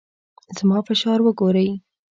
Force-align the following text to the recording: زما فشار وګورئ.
زما 0.57 0.79
فشار 0.87 1.19
وګورئ. 1.23 1.69